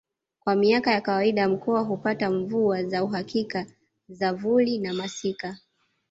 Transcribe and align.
Kwa 0.39 0.55
miaka 0.55 0.91
ya 0.91 1.01
kawaida 1.01 1.47
mkoa 1.49 1.81
hupata 1.81 2.29
mvua 2.29 2.83
za 2.83 3.03
uhakika 3.03 3.65
za 4.09 4.33
vuli 4.33 4.79
na 4.79 4.93
masika 4.93 5.57